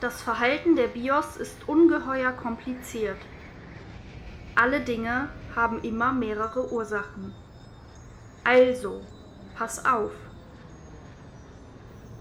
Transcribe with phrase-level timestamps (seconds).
[0.00, 3.18] Das Verhalten der BIOS ist ungeheuer kompliziert.
[4.54, 7.34] Alle Dinge haben immer mehrere Ursachen.
[8.42, 9.02] Also,
[9.58, 10.12] pass auf.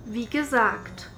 [0.05, 1.09] Wie gesagt,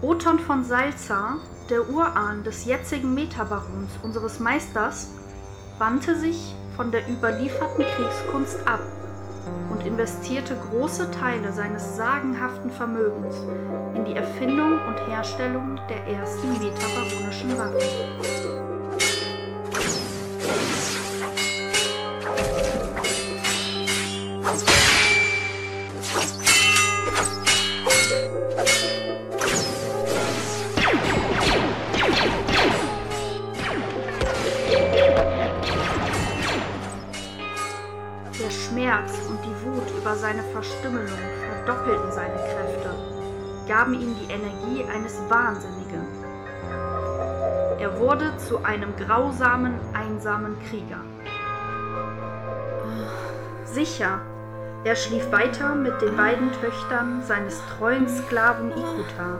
[0.00, 1.36] Othon von Salza,
[1.68, 5.10] der Urahn des jetzigen Metabarons unseres Meisters,
[5.76, 8.80] wandte sich von der überlieferten Kriegskunst ab
[9.80, 13.36] und investierte große Teile seines sagenhaften Vermögens
[13.94, 18.79] in die Erfindung und Herstellung der ersten metabaronischen Waffen.
[40.52, 41.18] Verstümmelung
[41.64, 42.90] verdoppelten seine Kräfte,
[43.68, 46.06] gaben ihm die Energie eines Wahnsinnigen.
[47.78, 51.00] Er wurde zu einem grausamen, einsamen Krieger.
[53.64, 54.20] Sicher,
[54.84, 59.38] er schlief weiter mit den beiden Töchtern seines treuen Sklaven Ikuta.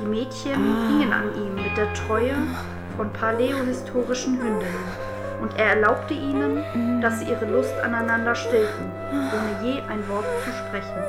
[0.00, 2.34] Die Mädchen hingen an ihm mit der Treue
[2.96, 5.11] von paläohistorischen Hündinnen
[5.42, 10.52] und er erlaubte ihnen, dass sie ihre Lust aneinander stillten, ohne je ein Wort zu
[10.52, 11.02] sprechen.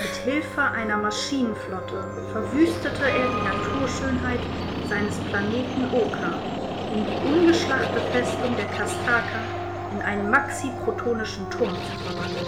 [0.00, 4.40] Mit Hilfe einer Maschinenflotte verwüstete er die Naturschönheit
[4.88, 6.34] seines Planeten Oka,
[6.92, 9.40] um die ungeschlachte Festung der Kastaka
[9.92, 12.46] in einen maxi-protonischen Turm zu verwandeln.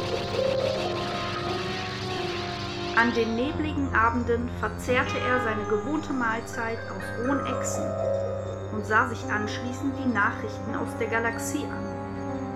[2.96, 8.31] An den nebligen Abenden verzehrte er seine gewohnte Mahlzeit aus rohen Echsen
[8.72, 11.84] und sah sich anschließend die Nachrichten aus der Galaxie an,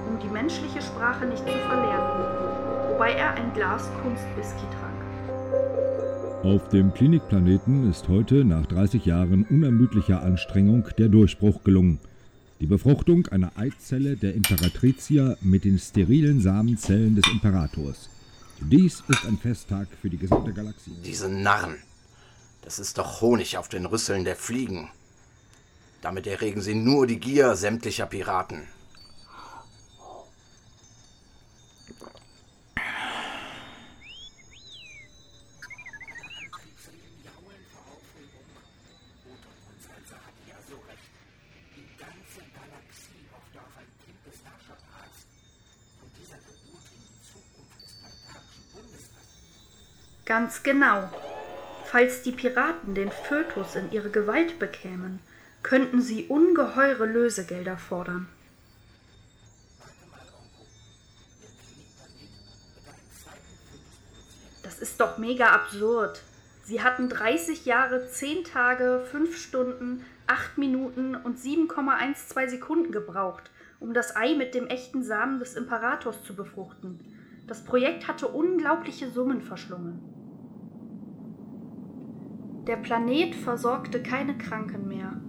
[0.08, 4.96] um die menschliche Sprache nicht zu verlernen, wobei er ein Glas Kunstwhisky trank.
[6.44, 11.98] Auf dem Klinikplaneten ist heute nach 30 Jahren unermüdlicher Anstrengung der Durchbruch gelungen.
[12.60, 18.08] Die Befruchtung einer Eizelle der Imperatricia mit den sterilen Samenzellen des Imperators.
[18.60, 20.92] Dies ist ein Festtag für die gesamte Galaxie.
[21.04, 21.76] Diese Narren.
[22.62, 24.88] Das ist doch Honig auf den Rüsseln der Fliegen.
[26.06, 28.68] Damit erregen sie nur die Gier sämtlicher Piraten.
[50.24, 51.10] Ganz genau.
[51.86, 55.18] Falls die Piraten den Fötus in ihre Gewalt bekämen,
[55.66, 58.28] könnten sie ungeheure Lösegelder fordern.
[64.62, 66.22] Das ist doch mega absurd.
[66.62, 73.50] Sie hatten 30 Jahre, 10 Tage, 5 Stunden, 8 Minuten und 7,12 Sekunden gebraucht,
[73.80, 77.00] um das Ei mit dem echten Samen des Imperators zu befruchten.
[77.48, 79.98] Das Projekt hatte unglaubliche Summen verschlungen.
[82.68, 85.25] Der Planet versorgte keine Kranken mehr.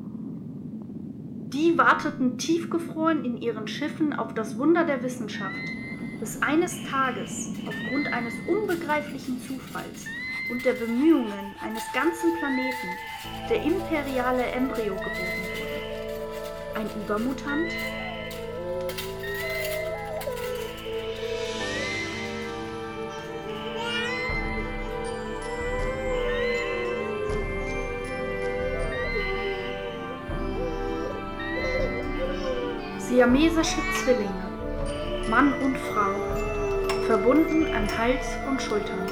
[1.53, 5.56] Die warteten tiefgefroren in ihren Schiffen auf das Wunder der Wissenschaft,
[6.19, 10.03] bis eines Tages aufgrund eines unbegreiflichen Zufalls
[10.52, 12.90] und der Bemühungen eines ganzen Planeten
[13.50, 15.16] der imperiale Embryo geboren
[15.53, 16.80] wurde.
[16.81, 17.72] Ein Übermutant,
[33.17, 36.13] Siamesische Zwillinge, Mann und Frau,
[37.07, 39.07] verbunden an Hals und Schultern.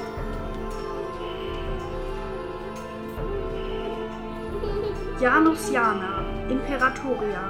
[5.20, 7.50] Janus Jana, Imperatoria,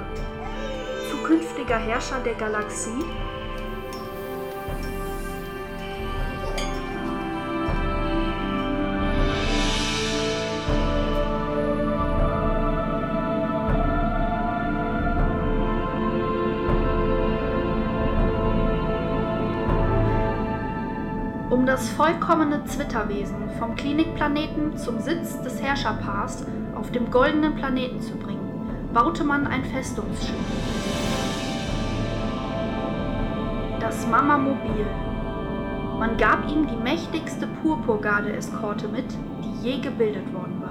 [1.10, 3.04] zukünftiger Herrscher der Galaxie,
[21.66, 26.46] das vollkommene Zwitterwesen vom Klinikplaneten zum Sitz des Herrscherpaars
[26.76, 30.36] auf dem goldenen Planeten zu bringen, baute man ein Festungsschiff.
[33.80, 34.86] Das Mama-Mobil.
[35.98, 39.06] Man gab ihm die mächtigste Purpurgarde-Eskorte mit,
[39.42, 40.65] die je gebildet worden war.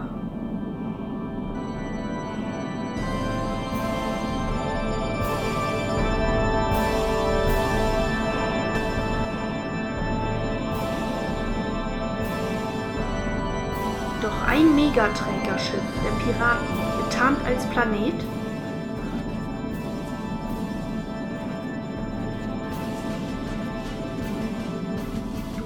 [14.95, 18.13] Megaträgerschiff der Piraten, getarnt als Planet,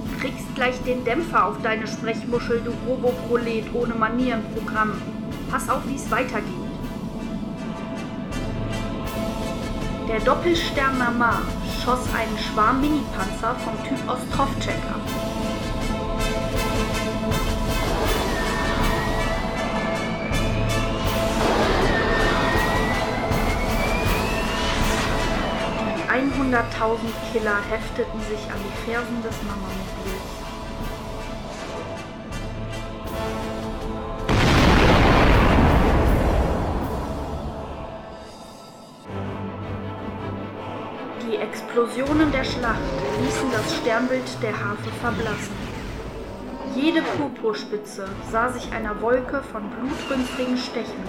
[0.03, 4.99] Du kriegst gleich den Dämpfer auf deine Sprechmuschel, du Roboprolet ohne Manierenprogramm.
[5.51, 6.43] Pass auf, wie es weitergeht.
[10.09, 11.43] Der Doppelstern Namar
[11.83, 15.28] schoss einen Schwarm Minipanzer vom Typ Ostrovcek ab.
[26.39, 26.61] 100.000
[27.33, 30.39] Killer hefteten sich an die Fersen des Mamamobils.
[41.27, 42.79] Die Explosionen der Schlacht
[43.21, 45.55] ließen das Sternbild der Harfe verblassen.
[46.73, 51.03] Jede Purpurspitze sah sich einer Wolke von blutrünstigen Stechen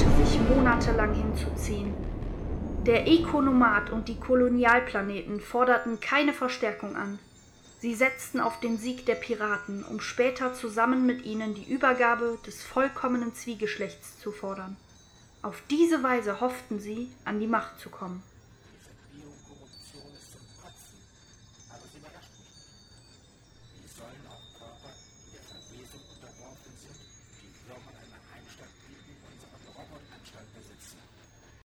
[0.00, 1.92] drohte sich monatelang hinzuziehen.
[2.86, 7.18] Der Ekonomat und die Kolonialplaneten forderten keine Verstärkung an.
[7.80, 12.62] Sie setzten auf den Sieg der Piraten, um später zusammen mit ihnen die Übergabe des
[12.62, 14.76] vollkommenen Zwiegeschlechts zu fordern.
[15.42, 18.22] Auf diese Weise hofften sie, an die Macht zu kommen.